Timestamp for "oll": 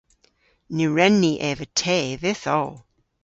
2.59-2.75